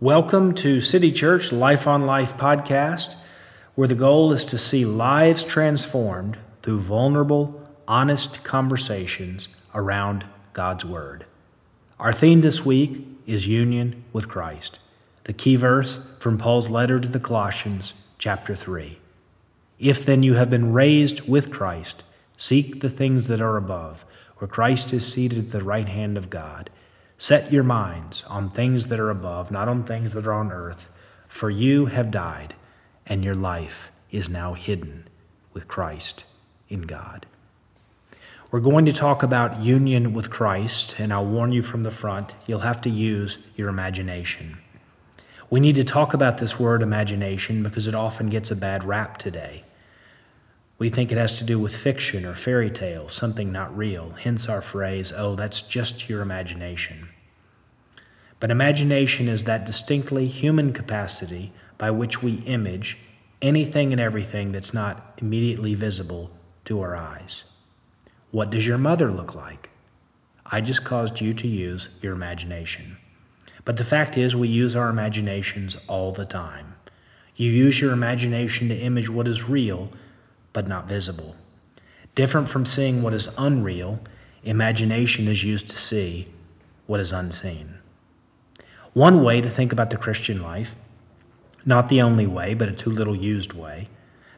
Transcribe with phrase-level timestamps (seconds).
[0.00, 3.14] Welcome to City Church Life on Life podcast,
[3.76, 11.24] where the goal is to see lives transformed through vulnerable, honest conversations around God's Word.
[11.98, 14.80] Our theme this week is union with Christ.
[15.24, 18.98] The key verse from Paul's letter to the Colossians, chapter 3.
[19.78, 22.04] If then you have been raised with Christ,
[22.36, 24.04] seek the things that are above,
[24.36, 26.68] where Christ is seated at the right hand of God.
[27.18, 30.88] Set your minds on things that are above, not on things that are on earth,
[31.28, 32.54] for you have died,
[33.06, 35.08] and your life is now hidden
[35.52, 36.24] with Christ
[36.68, 37.26] in God.
[38.50, 42.34] We're going to talk about union with Christ, and I'll warn you from the front,
[42.46, 44.58] you'll have to use your imagination.
[45.48, 49.18] We need to talk about this word imagination because it often gets a bad rap
[49.18, 49.64] today.
[50.78, 54.48] We think it has to do with fiction or fairy tales, something not real, hence
[54.48, 57.08] our phrase, oh, that's just your imagination.
[58.40, 62.98] But imagination is that distinctly human capacity by which we image
[63.40, 66.30] anything and everything that's not immediately visible
[66.66, 67.44] to our eyes.
[68.30, 69.70] What does your mother look like?
[70.44, 72.98] I just caused you to use your imagination.
[73.64, 76.74] But the fact is, we use our imaginations all the time.
[77.34, 79.90] You use your imagination to image what is real
[80.56, 81.36] but not visible.
[82.14, 84.00] Different from seeing what is unreal,
[84.42, 86.28] imagination is used to see
[86.86, 87.74] what is unseen.
[88.94, 90.74] One way to think about the Christian life,
[91.66, 93.90] not the only way, but a too little used way,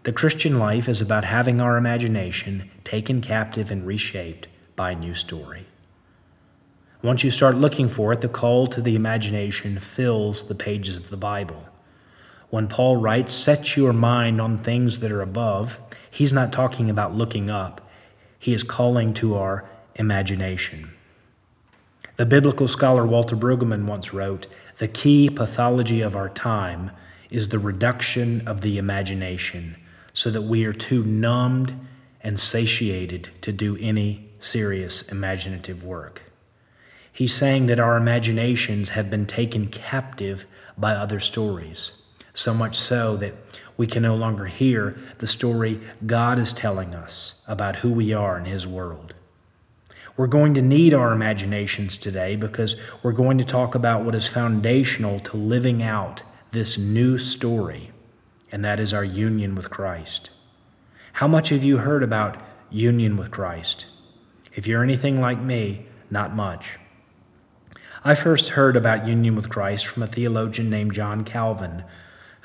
[0.02, 5.14] the Christian life is about having our imagination taken captive and reshaped by a new
[5.14, 5.66] story.
[7.00, 11.10] Once you start looking for it, the call to the imagination fills the pages of
[11.10, 11.68] the Bible.
[12.50, 15.78] When Paul writes, Set your mind on things that are above,
[16.18, 17.80] he's not talking about looking up,
[18.40, 20.90] he is calling to our imagination.
[22.16, 26.90] The biblical scholar Walter Brueggemann once wrote The key pathology of our time
[27.30, 29.76] is the reduction of the imagination
[30.12, 31.78] so that we are too numbed
[32.20, 36.22] and satiated to do any serious imaginative work.
[37.12, 40.46] He's saying that our imaginations have been taken captive
[40.76, 41.92] by other stories,
[42.38, 43.34] so much so that
[43.76, 48.38] we can no longer hear the story God is telling us about who we are
[48.38, 49.14] in His world.
[50.16, 54.26] We're going to need our imaginations today because we're going to talk about what is
[54.28, 56.22] foundational to living out
[56.52, 57.90] this new story,
[58.50, 60.30] and that is our union with Christ.
[61.14, 62.36] How much have you heard about
[62.70, 63.86] union with Christ?
[64.54, 66.78] If you're anything like me, not much.
[68.04, 71.84] I first heard about union with Christ from a theologian named John Calvin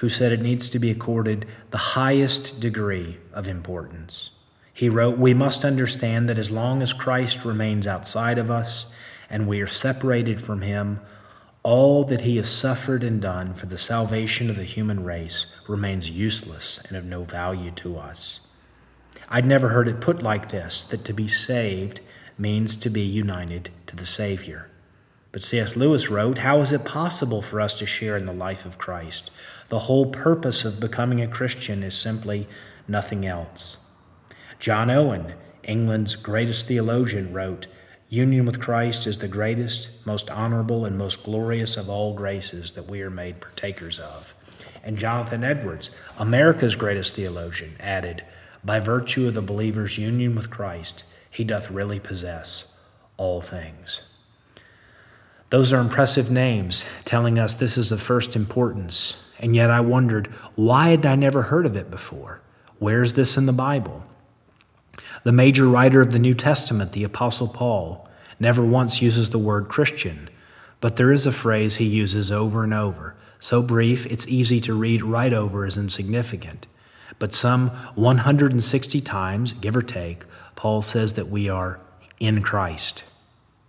[0.04, 4.32] who said it needs to be accorded the highest degree of importance.
[4.74, 8.88] He wrote, We must understand that as long as Christ remains outside of us
[9.30, 11.00] and we are separated from him,
[11.64, 16.10] all that he has suffered and done for the salvation of the human race remains
[16.10, 18.46] useless and of no value to us.
[19.30, 22.02] I'd never heard it put like this that to be saved
[22.38, 24.70] means to be united to the Savior.
[25.32, 25.78] But C.S.
[25.78, 29.32] Lewis wrote, How is it possible for us to share in the life of Christ?
[29.74, 32.48] The whole purpose of becoming a Christian is simply
[32.88, 33.78] nothing else.
[34.60, 37.66] John Owen, England's greatest theologian, wrote,
[38.08, 42.88] Union with Christ is the greatest, most honorable, and most glorious of all graces that
[42.88, 44.36] we are made partakers of.
[44.84, 45.90] And Jonathan Edwards,
[46.20, 48.24] America's greatest theologian, added,
[48.64, 52.78] By virtue of the believer's union with Christ, he doth really possess
[53.18, 54.04] all things.
[55.54, 59.32] Those are impressive names telling us this is of first importance.
[59.38, 60.26] And yet I wondered,
[60.56, 62.42] why had I never heard of it before?
[62.80, 64.04] Where's this in the Bible?
[65.22, 68.10] The major writer of the New Testament, the Apostle Paul,
[68.40, 70.28] never once uses the word Christian,
[70.82, 74.74] but there is a phrase he uses over and over, so brief it's easy to
[74.74, 76.66] read right over as insignificant.
[77.20, 80.26] But some 160 times, give or take,
[80.56, 81.80] Paul says that we are
[82.20, 83.04] in Christ.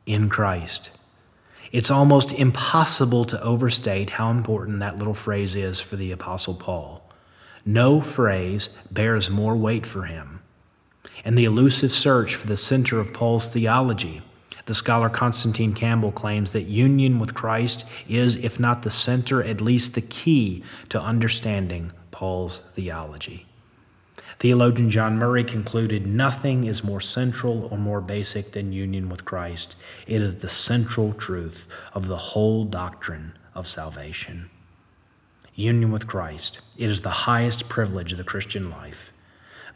[0.06, 0.89] In Christ.
[1.72, 7.08] It's almost impossible to overstate how important that little phrase is for the Apostle Paul.
[7.66, 10.40] No phrase bears more weight for him.
[11.25, 14.22] In the elusive search for the center of Paul's theology,
[14.66, 19.60] the scholar Constantine Campbell claims that union with Christ is, if not the center, at
[19.60, 23.46] least the key to understanding Paul's theology.
[24.38, 29.76] Theologian John Murray concluded nothing is more central or more basic than union with Christ.
[30.06, 34.50] It is the central truth of the whole doctrine of salvation.
[35.54, 36.60] Union with Christ.
[36.76, 39.10] It is the highest privilege of the Christian life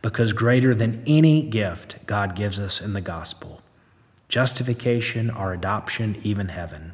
[0.02, 3.62] because greater than any gift God gives us in the gospel
[4.28, 6.92] justification, our adoption, even heaven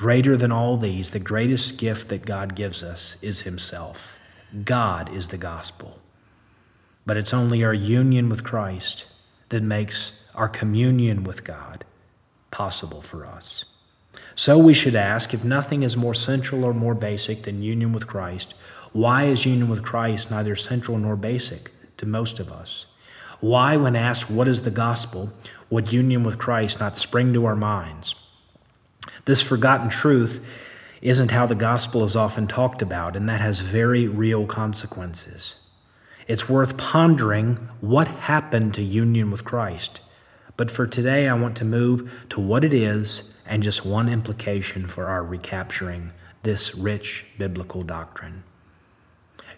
[0.00, 4.16] Greater than all these, the greatest gift that God gives us is Himself.
[4.64, 5.98] God is the gospel.
[7.10, 9.04] But it's only our union with Christ
[9.48, 11.84] that makes our communion with God
[12.52, 13.64] possible for us.
[14.36, 18.06] So we should ask if nothing is more central or more basic than union with
[18.06, 18.54] Christ,
[18.92, 22.86] why is union with Christ neither central nor basic to most of us?
[23.40, 25.30] Why, when asked what is the gospel,
[25.68, 28.14] would union with Christ not spring to our minds?
[29.24, 30.40] This forgotten truth
[31.02, 35.56] isn't how the gospel is often talked about, and that has very real consequences.
[36.30, 40.00] It's worth pondering what happened to union with Christ.
[40.56, 44.86] But for today, I want to move to what it is and just one implication
[44.86, 46.12] for our recapturing
[46.44, 48.44] this rich biblical doctrine.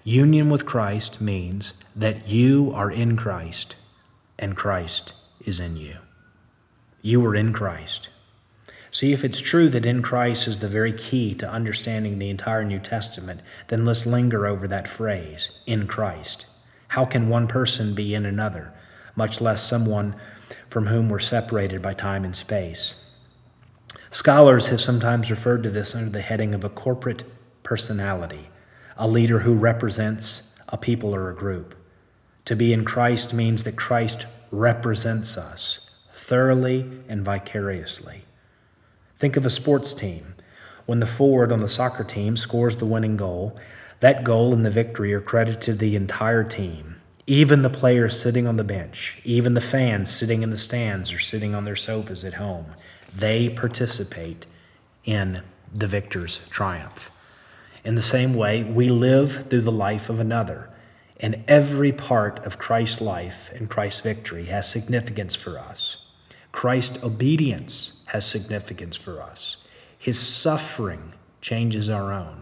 [0.02, 3.76] Union with Christ means that you are in Christ
[4.38, 5.12] and Christ
[5.44, 5.98] is in you.
[7.02, 8.08] You are in Christ.
[8.90, 12.64] See, if it's true that in Christ is the very key to understanding the entire
[12.64, 16.46] New Testament, then let's linger over that phrase, in Christ.
[16.92, 18.70] How can one person be in another,
[19.16, 20.14] much less someone
[20.68, 23.08] from whom we're separated by time and space?
[24.10, 27.24] Scholars have sometimes referred to this under the heading of a corporate
[27.62, 28.50] personality,
[28.98, 31.74] a leader who represents a people or a group.
[32.44, 35.80] To be in Christ means that Christ represents us
[36.12, 38.24] thoroughly and vicariously.
[39.16, 40.34] Think of a sports team.
[40.84, 43.58] When the forward on the soccer team scores the winning goal,
[44.02, 46.96] that goal and the victory are credited to the entire team.
[47.28, 51.20] Even the players sitting on the bench, even the fans sitting in the stands or
[51.20, 52.66] sitting on their sofas at home,
[53.16, 54.44] they participate
[55.04, 55.40] in
[55.72, 57.12] the victor's triumph.
[57.84, 60.68] In the same way, we live through the life of another,
[61.20, 66.04] and every part of Christ's life and Christ's victory has significance for us.
[66.50, 69.58] Christ's obedience has significance for us.
[69.96, 72.41] His suffering changes our own.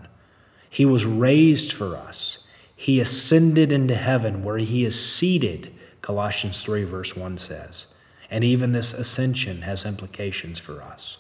[0.73, 2.47] He was raised for us.
[2.77, 7.87] He ascended into heaven where he is seated, Colossians 3, verse 1 says.
[8.31, 11.19] And even this ascension has implications for us.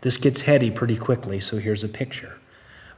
[0.00, 2.38] This gets heady pretty quickly, so here's a picture.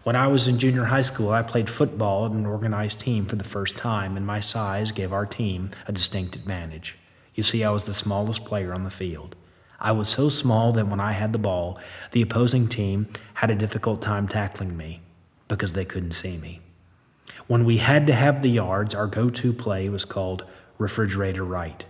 [0.05, 3.35] When I was in junior high school, I played football in an organized team for
[3.35, 6.97] the first time, and my size gave our team a distinct advantage.
[7.35, 9.35] You see, I was the smallest player on the field.
[9.81, 11.81] I was so small that when I had the ball,
[12.13, 15.01] the opposing team had a difficult time tackling me
[15.49, 16.61] because they couldn't see me.
[17.47, 20.45] When we had to have the yards, our go to play was called
[20.79, 21.85] refrigerator right.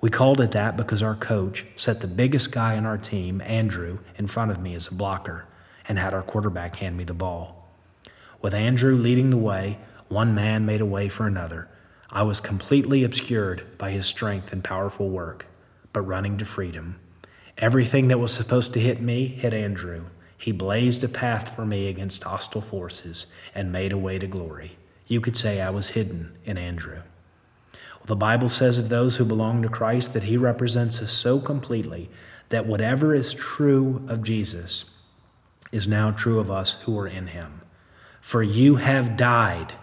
[0.00, 3.98] We called it that because our coach set the biggest guy on our team, Andrew,
[4.16, 5.44] in front of me as a blocker
[5.86, 7.68] and had our quarterback hand me the ball.
[8.40, 9.78] With Andrew leading the way,
[10.08, 11.68] one man made a way for another,
[12.10, 15.46] I was completely obscured by his strength and powerful work,
[15.92, 16.98] but running to freedom.
[17.58, 20.06] Everything that was supposed to hit me hit Andrew.
[20.40, 24.78] He blazed a path for me against hostile forces and made a way to glory.
[25.06, 27.02] You could say I was hidden in Andrew.
[27.72, 31.40] Well, the Bible says of those who belong to Christ that he represents us so
[31.40, 32.08] completely
[32.48, 34.86] that whatever is true of Jesus
[35.72, 37.60] is now true of us who are in him.
[38.20, 39.74] For you have died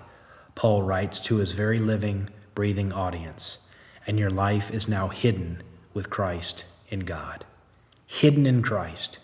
[0.57, 3.67] Paul writes to his very living, breathing audience,
[4.07, 5.61] and your life is now hidden
[5.93, 7.45] with Christ in God.
[8.07, 9.19] Hidden in Christ.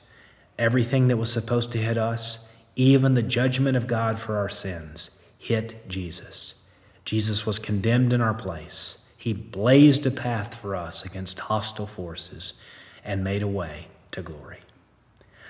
[0.57, 5.11] Everything that was supposed to hit us, even the judgment of God for our sins,
[5.37, 6.53] hit Jesus.
[7.05, 8.99] Jesus was condemned in our place.
[9.17, 12.53] He blazed a path for us against hostile forces
[13.03, 14.59] and made a way to glory.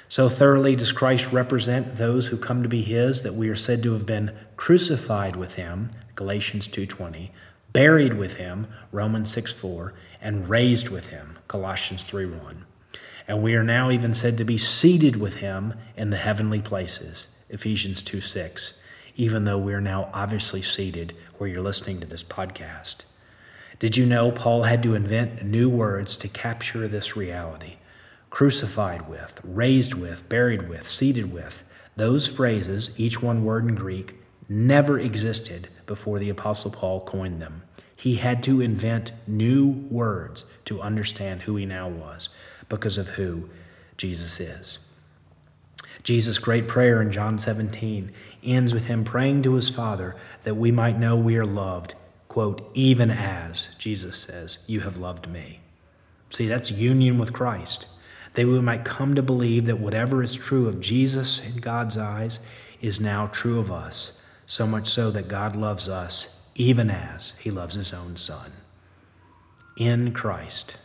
[0.10, 3.82] So thoroughly does Christ represent those who come to be his that we are said
[3.84, 7.32] to have been crucified with him, Galatians 2:20,
[7.72, 12.66] buried with him, Romans 6:4, and raised with him, Colossians 3:1.
[13.28, 17.28] And we are now even said to be seated with him in the heavenly places,
[17.50, 18.74] Ephesians 2:6,
[19.16, 23.04] even though we are now obviously seated where you're listening to this podcast.
[23.80, 27.78] Did you know Paul had to invent new words to capture this reality?
[28.34, 31.64] crucified with, raised with, buried with, seated with.
[31.96, 34.16] Those phrases, each one word in Greek,
[34.50, 37.62] never existed before the Apostle Paul coined them.
[37.96, 42.30] He had to invent new words to understand who he now was
[42.76, 43.50] because of who
[43.98, 44.80] Jesus is.
[46.04, 48.12] Jesus' great prayer in John 17
[48.44, 51.96] ends with him praying to his Father that we might know we are loved,
[52.28, 55.62] quote, even as, Jesus says, you have loved me.
[56.30, 57.86] See, that's union with Christ
[58.34, 62.40] that we might come to believe that whatever is true of Jesus in God's eyes
[62.82, 67.50] is now true of us, so much so that God loves us even as he
[67.50, 68.52] loves his own Son.
[69.78, 70.78] In Christ,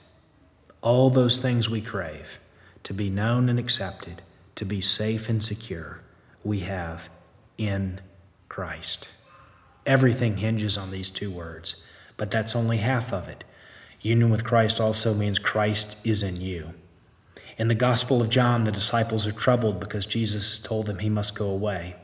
[0.82, 2.38] all those things we crave
[2.84, 4.22] to be known and accepted,
[4.54, 6.00] to be safe and secure,
[6.44, 7.08] we have
[7.56, 8.00] in
[8.48, 9.08] Christ.
[9.84, 11.84] Everything hinges on these two words,
[12.16, 13.44] but that's only half of it.
[14.00, 16.74] Union with Christ also means Christ is in you.
[17.56, 21.34] In the Gospel of John, the disciples are troubled because Jesus told them he must
[21.34, 21.96] go away.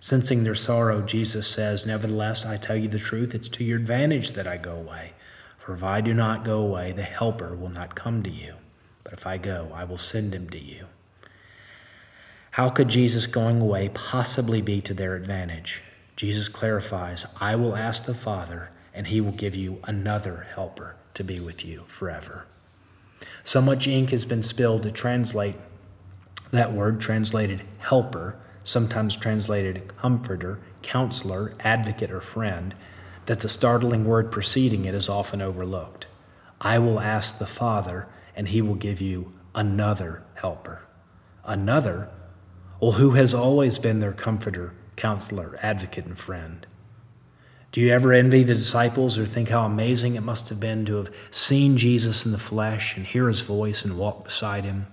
[0.00, 4.32] Sensing their sorrow, Jesus says, Nevertheless, I tell you the truth, it's to your advantage
[4.32, 5.12] that I go away.
[5.68, 8.54] For if I do not go away, the Helper will not come to you.
[9.04, 10.86] But if I go, I will send him to you.
[12.52, 15.82] How could Jesus going away possibly be to their advantage?
[16.16, 21.22] Jesus clarifies, I will ask the Father, and he will give you another helper to
[21.22, 22.46] be with you forever.
[23.44, 25.56] So much ink has been spilled to translate
[26.50, 32.74] that word, translated helper, sometimes translated comforter, counselor, advocate, or friend,
[33.28, 36.06] that the startling word preceding it is often overlooked.
[36.62, 40.80] I will ask the Father, and he will give you another helper.
[41.44, 42.08] Another?
[42.80, 46.66] Well, who has always been their comforter, counselor, advocate, and friend?
[47.70, 50.96] Do you ever envy the disciples or think how amazing it must have been to
[50.96, 54.86] have seen Jesus in the flesh and hear his voice and walk beside him?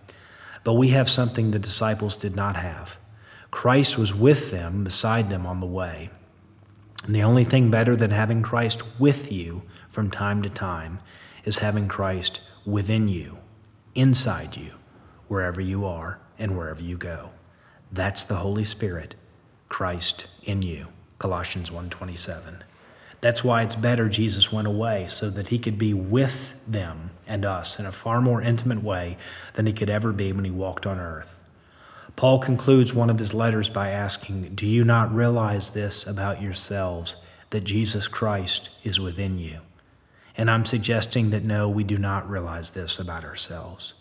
[0.65, 2.97] But we have something the disciples did not have.
[3.49, 6.09] Christ was with them, beside them on the way.
[7.05, 11.00] And the only thing better than having Christ with you from time to time
[11.43, 13.38] is having Christ within you,
[13.93, 14.74] inside you,
[15.27, 17.29] wherever you are and wherever you go.
[17.91, 19.13] That's the Holy Spirit,
[19.69, 20.88] Christ in you.
[21.19, 22.63] Colossians 1:27.
[23.21, 27.45] That's why it's better Jesus went away so that he could be with them and
[27.45, 29.17] us in a far more intimate way
[29.53, 31.34] than he could ever be when he walked on earth.
[32.15, 37.15] Paul concludes one of his letters by asking, "Do you not realize this about yourselves
[37.50, 39.60] that Jesus Christ is within you?"
[40.38, 43.93] And I'm suggesting that no, we do not realize this about ourselves.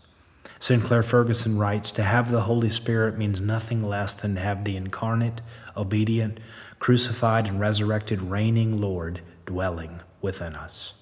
[0.59, 4.77] Sinclair Ferguson writes To have the Holy Spirit means nothing less than to have the
[4.77, 5.41] incarnate,
[5.77, 6.39] obedient,
[6.79, 10.95] crucified, and resurrected reigning Lord dwelling within us.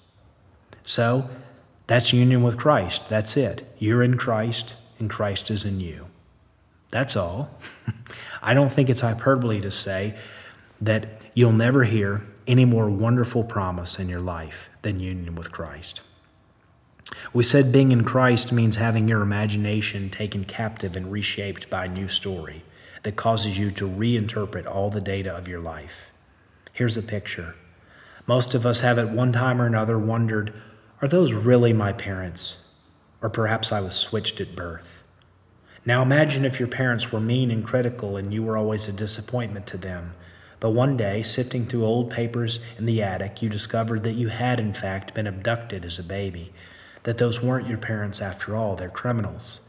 [0.83, 1.29] So,
[1.87, 3.09] that's union with Christ.
[3.09, 3.73] That's it.
[3.79, 6.07] You're in Christ, and Christ is in you.
[6.93, 7.49] That's all.
[8.43, 10.13] I don't think it's hyperbole to say
[10.79, 16.01] that you'll never hear any more wonderful promise in your life than union with Christ.
[17.33, 21.89] We said being in Christ means having your imagination taken captive and reshaped by a
[21.89, 22.63] new story
[23.01, 26.11] that causes you to reinterpret all the data of your life.
[26.73, 27.55] Here's a picture.
[28.27, 30.53] Most of us have at one time or another wondered
[31.01, 32.65] are those really my parents?
[33.19, 35.02] Or perhaps I was switched at birth.
[35.85, 39.67] Now imagine if your parents were mean and critical and you were always a disappointment
[39.67, 40.13] to them.
[40.59, 44.61] But one day, sifting through old papers in the attic, you discovered that you had,
[44.61, 46.53] in fact, been abducted as a baby
[47.03, 49.61] that those weren't your parents after all, they're criminals.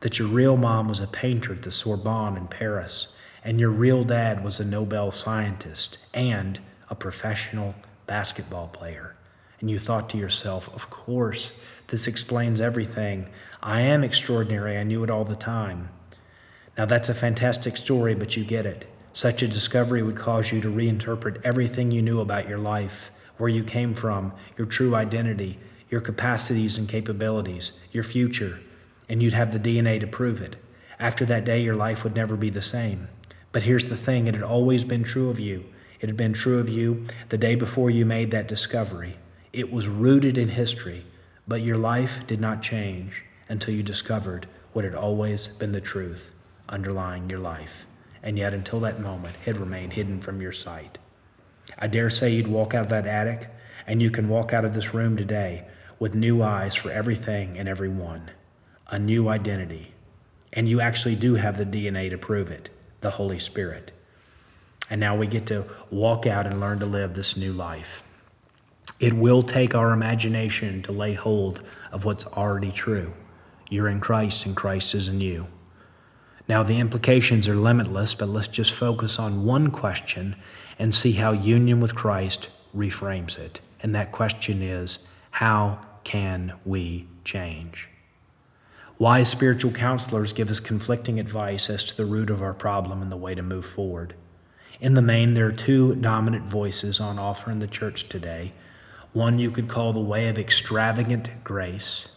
[0.00, 3.08] That your real mom was a painter at the Sorbonne in Paris,
[3.42, 7.74] and your real dad was a Nobel scientist and a professional
[8.06, 9.16] basketball player.
[9.60, 13.30] And you thought to yourself, of course, this explains everything.
[13.66, 14.76] I am extraordinary.
[14.76, 15.88] I knew it all the time.
[16.76, 18.86] Now, that's a fantastic story, but you get it.
[19.14, 23.48] Such a discovery would cause you to reinterpret everything you knew about your life, where
[23.48, 28.60] you came from, your true identity, your capacities and capabilities, your future,
[29.08, 30.56] and you'd have the DNA to prove it.
[31.00, 33.08] After that day, your life would never be the same.
[33.50, 35.64] But here's the thing it had always been true of you.
[36.02, 39.16] It had been true of you the day before you made that discovery.
[39.54, 41.06] It was rooted in history,
[41.48, 46.30] but your life did not change until you discovered what had always been the truth
[46.68, 47.86] underlying your life.
[48.22, 50.98] And yet, until that moment, had remained hidden from your sight.
[51.78, 53.48] I dare say you'd walk out of that attic,
[53.86, 55.66] and you can walk out of this room today
[55.98, 58.30] with new eyes for everything and everyone,
[58.88, 59.92] a new identity.
[60.52, 62.70] And you actually do have the DNA to prove it
[63.00, 63.92] the Holy Spirit.
[64.88, 68.02] And now we get to walk out and learn to live this new life.
[68.98, 71.60] It will take our imagination to lay hold
[71.92, 73.12] of what's already true.
[73.70, 75.46] You're in Christ, and Christ is in you.
[76.46, 80.36] Now, the implications are limitless, but let's just focus on one question
[80.78, 83.60] and see how union with Christ reframes it.
[83.82, 84.98] And that question is
[85.30, 87.88] how can we change?
[88.98, 93.10] Wise spiritual counselors give us conflicting advice as to the root of our problem and
[93.10, 94.14] the way to move forward.
[94.80, 98.52] In the main, there are two dominant voices on offer in the church today.
[99.12, 102.08] One you could call the way of extravagant grace,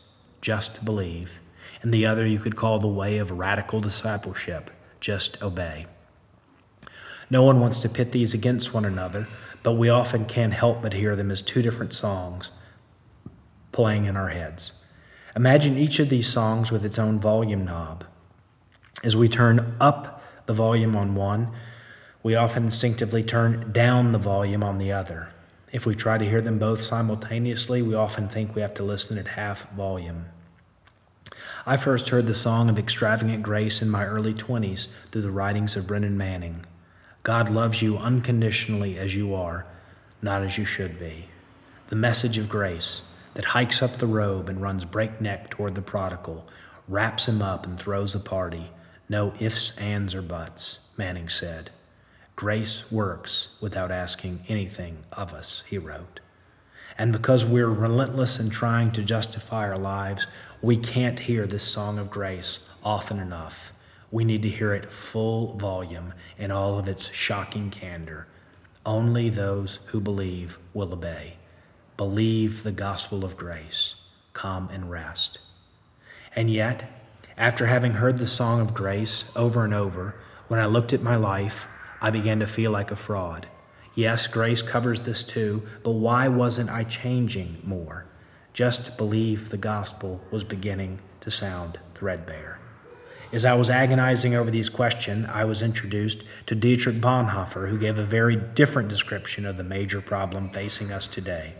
[0.41, 1.39] just believe,
[1.81, 5.85] and the other you could call the way of radical discipleship, just obey.
[7.29, 9.27] No one wants to pit these against one another,
[9.63, 12.51] but we often can't help but hear them as two different songs
[13.71, 14.71] playing in our heads.
[15.35, 18.05] Imagine each of these songs with its own volume knob.
[19.03, 21.51] As we turn up the volume on one,
[22.23, 25.29] we often instinctively turn down the volume on the other.
[25.71, 29.17] If we try to hear them both simultaneously, we often think we have to listen
[29.17, 30.25] at half volume.
[31.65, 35.75] I first heard the song of extravagant grace in my early 20s through the writings
[35.75, 36.65] of Brennan Manning.
[37.23, 39.65] God loves you unconditionally as you are,
[40.21, 41.25] not as you should be.
[41.89, 43.01] The message of grace
[43.33, 46.47] that hikes up the robe and runs breakneck toward the prodigal,
[46.87, 48.71] wraps him up and throws a party.
[49.09, 51.69] No ifs, ands, or buts, Manning said.
[52.37, 56.19] Grace works without asking anything of us, he wrote.
[56.95, 60.27] And because we're relentless in trying to justify our lives,
[60.61, 63.73] we can't hear this song of grace often enough.
[64.11, 68.27] We need to hear it full volume in all of its shocking candor.
[68.85, 71.37] Only those who believe will obey.
[71.97, 73.95] Believe the gospel of grace.
[74.33, 75.39] Come and rest.
[76.35, 76.87] And yet,
[77.35, 80.13] after having heard the song of grace over and over,
[80.49, 81.67] when I looked at my life,
[82.01, 83.47] I began to feel like a fraud.
[83.95, 88.05] Yes, grace covers this too, but why wasn't I changing more?
[88.53, 92.59] Just believe the gospel was beginning to sound threadbare.
[93.33, 97.99] As I was agonizing over these questions, I was introduced to Dietrich Bonhoeffer, who gave
[97.99, 101.55] a very different description of the major problem facing us today.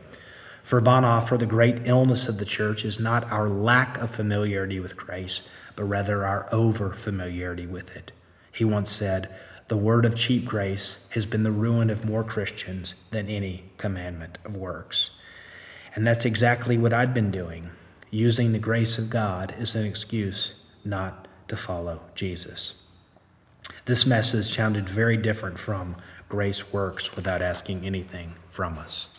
[0.63, 4.96] For Bonhoeffer, the great illness of the church is not our lack of familiarity with
[4.96, 8.12] grace, but rather our over familiarity with it.
[8.51, 9.34] He once said,
[9.68, 14.38] The word of cheap grace has been the ruin of more Christians than any commandment
[14.46, 15.10] of works.
[15.94, 17.72] And that's exactly what I'd been doing,
[18.10, 20.54] using the grace of God as an excuse
[20.86, 22.76] not to follow Jesus.
[23.86, 25.98] This message sounded very different from
[26.30, 29.10] grace works without asking anything from us.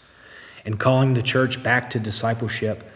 [0.64, 2.90] In calling the church back to discipleship,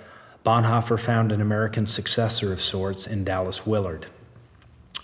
[0.44, 4.06] Bonhoeffer found an American successor of sorts in Dallas Willard,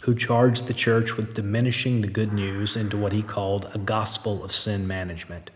[0.00, 4.42] who charged the church with diminishing the good news into what he called a gospel
[4.42, 5.50] of sin management.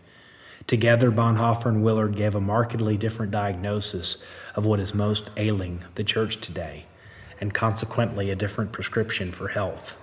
[0.67, 4.23] Together, Bonhoeffer and Willard gave a markedly different diagnosis
[4.55, 6.85] of what is most ailing the church today
[7.41, 9.97] and consequently a different prescription for health.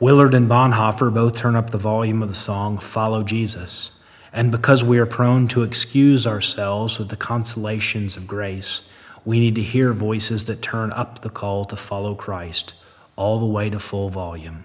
[0.00, 3.90] Willard and Bonhoeffer both turn up the volume of the song Follow Jesus.
[4.32, 8.82] And because we are prone to excuse ourselves with the consolations of grace,
[9.24, 12.72] we need to hear voices that turn up the call to follow Christ
[13.18, 14.64] all the way to full volume.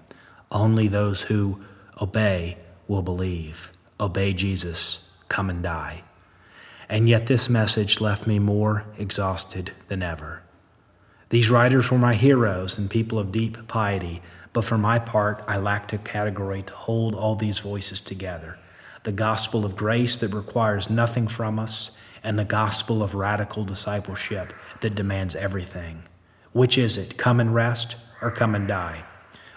[0.52, 1.60] Only those who
[2.00, 3.72] obey will believe.
[4.00, 6.04] Obey Jesus, come and die.
[6.88, 10.44] And yet, this message left me more exhausted than ever.
[11.30, 14.22] These writers were my heroes and people of deep piety,
[14.54, 18.60] but for my part, I lacked a category to hold all these voices together
[19.02, 21.92] the gospel of grace that requires nothing from us,
[22.24, 26.04] and the gospel of radical discipleship that demands everything.
[26.54, 29.04] Which is it, come and rest or come and die?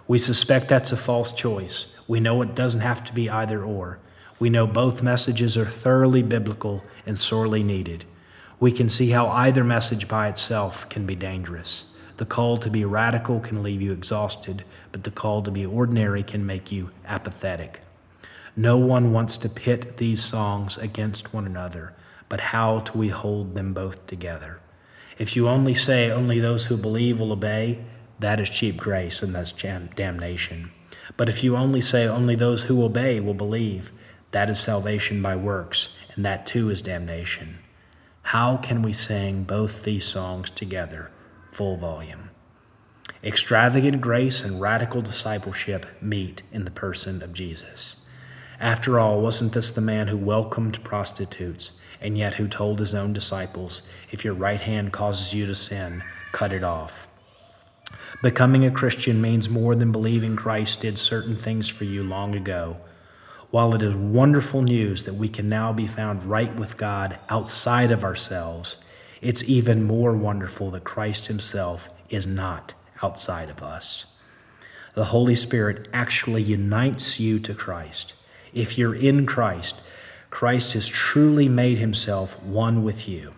[0.08, 1.86] We suspect that's a false choice.
[2.08, 3.98] We know it doesn't have to be either or.
[4.38, 8.04] We know both messages are thoroughly biblical and sorely needed
[8.58, 11.86] we can see how either message by itself can be dangerous.
[12.16, 16.22] The call to be radical can leave you exhausted, but the call to be ordinary
[16.22, 17.80] can make you apathetic.
[18.56, 21.92] No one wants to pit these songs against one another,
[22.30, 24.60] but how do we hold them both together?
[25.18, 27.84] If you only say only those who believe will obey,
[28.18, 30.70] that is cheap grace and that's damnation.
[31.16, 33.92] But if you only say only those who obey will believe,
[34.32, 37.58] that is salvation by works, and that too is damnation.
[38.22, 41.10] How can we sing both these songs together,
[41.48, 42.30] full volume?
[43.22, 47.96] Extravagant grace and radical discipleship meet in the person of Jesus.
[48.58, 53.12] After all, wasn't this the man who welcomed prostitutes and yet who told his own
[53.12, 56.02] disciples, If your right hand causes you to sin,
[56.32, 57.08] cut it off?
[58.22, 62.78] Becoming a Christian means more than believing Christ did certain things for you long ago
[63.50, 67.90] while it is wonderful news that we can now be found right with God outside
[67.90, 68.76] of ourselves,
[69.22, 74.14] it's even more wonderful that Christ Himself is not outside of us.
[74.94, 78.14] The Holy Spirit actually unites you to Christ.
[78.52, 79.80] If you're in Christ,
[80.30, 83.32] Christ has truly made Himself one with you.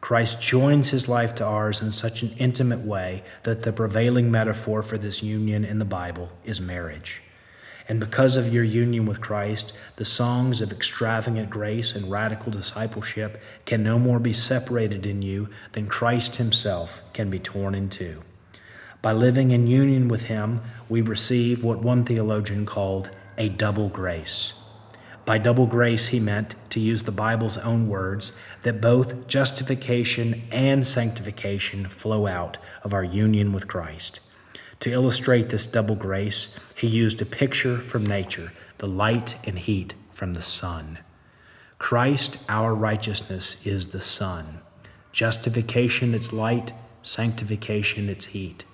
[0.00, 4.82] Christ joins his life to ours in such an intimate way that the prevailing metaphor
[4.82, 7.22] for this union in the Bible is marriage.
[7.88, 13.40] And because of your union with Christ, the songs of extravagant grace and radical discipleship
[13.64, 18.22] can no more be separated in you than Christ himself can be torn in two.
[19.02, 24.54] By living in union with him, we receive what one theologian called a double grace.
[25.26, 30.86] By double grace, he meant, to use the Bible's own words, that both justification and
[30.86, 34.20] sanctification flow out of our union with Christ.
[34.80, 39.94] To illustrate this double grace, he used a picture from nature, the light and heat
[40.12, 41.00] from the sun.
[41.78, 44.60] Christ, our righteousness, is the sun.
[45.10, 46.70] Justification, its light,
[47.02, 48.64] sanctification, its heat.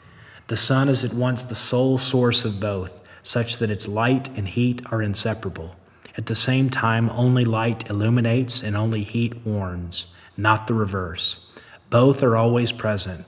[0.49, 4.49] The sun is at once the sole source of both, such that its light and
[4.49, 5.77] heat are inseparable.
[6.17, 11.47] At the same time, only light illuminates and only heat warms, not the reverse.
[11.91, 13.27] Both are always present,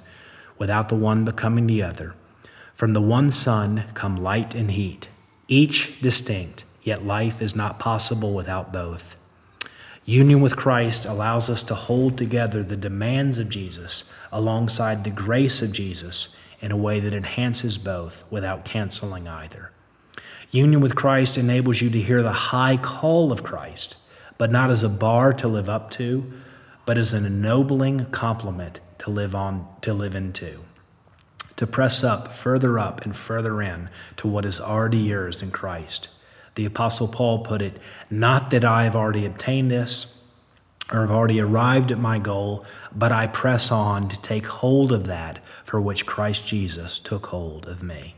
[0.59, 2.15] without the one becoming the other.
[2.75, 5.09] From the one sun come light and heat,
[5.49, 9.17] each distinct, yet life is not possible without both.
[10.05, 15.63] Union with Christ allows us to hold together the demands of Jesus alongside the grace
[15.63, 19.71] of Jesus in a way that enhances both without canceling either.
[20.55, 23.97] Union with Christ enables you to hear the high call of Christ,
[24.39, 26.33] but not as a bar to live up to,
[26.87, 30.61] but as an ennobling compliment to live on to live into.
[31.57, 36.09] To press up, further up, and further in to what is already yours in Christ.
[36.55, 40.23] The Apostle Paul put it, Not that I have already obtained this
[40.93, 42.65] or have already arrived at my goal,
[42.95, 47.67] but I press on to take hold of that for which Christ Jesus took hold
[47.67, 48.15] of me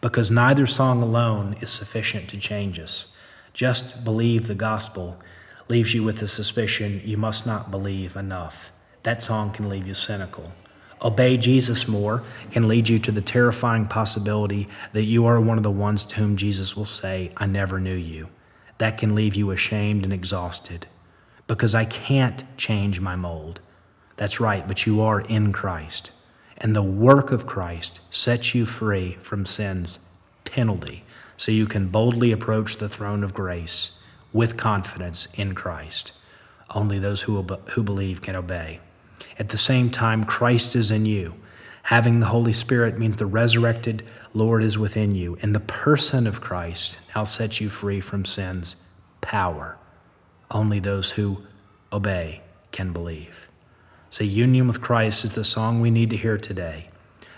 [0.00, 3.06] because neither song alone is sufficient to change us.
[3.52, 5.18] Just believe the gospel
[5.68, 8.70] leaves you with the suspicion you must not believe enough.
[9.02, 10.52] That song can leave you cynical.
[11.02, 15.62] Obey Jesus more can lead you to the terrifying possibility that you are one of
[15.62, 18.28] the ones to whom Jesus will say, I never knew you.
[18.78, 20.86] That can leave you ashamed and exhausted
[21.46, 23.60] because I can't change my mold.
[24.16, 26.10] That's right, but you are in Christ
[26.58, 29.98] and the work of Christ sets you free from sin's
[30.44, 31.04] penalty
[31.36, 33.98] so you can boldly approach the throne of grace
[34.32, 36.12] with confidence in Christ.
[36.74, 38.80] Only those who, who believe can obey.
[39.38, 41.34] At the same time, Christ is in you.
[41.84, 44.02] Having the Holy Spirit means the resurrected
[44.34, 48.76] Lord is within you, and the person of Christ now sets you free from sin's
[49.20, 49.76] power.
[50.50, 51.42] Only those who
[51.92, 52.42] obey
[52.72, 53.48] can believe.
[54.16, 56.88] So, union with Christ is the song we need to hear today.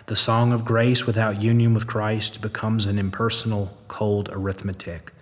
[0.06, 5.12] The song of grace without union with Christ becomes an impersonal, cold arithmetic.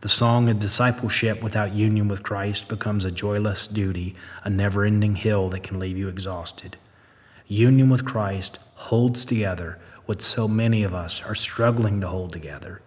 [0.00, 5.14] The song of discipleship without union with Christ becomes a joyless duty, a never ending
[5.14, 6.76] hill that can leave you exhausted.
[7.46, 12.82] Union with Christ holds together what so many of us are struggling to hold together.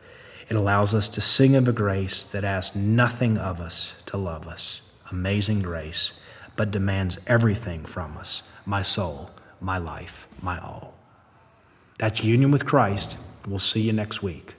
[0.49, 4.45] It allows us to sing of a grace that asks nothing of us to love
[4.45, 4.81] us.
[5.09, 6.19] Amazing grace
[6.59, 10.93] but demands everything from us my soul, my life, my all.
[11.99, 13.17] That's union with Christ.
[13.47, 14.55] We'll see you next week.